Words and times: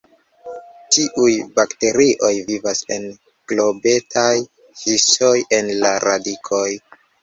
Tiuj 0.95 1.33
bakterioj 1.59 2.33
vivas 2.49 2.83
en 2.97 3.07
globetaj 3.55 4.33
histoj 4.85 5.35
en 5.63 5.75
la 5.87 5.97
radikoj. 6.11 6.69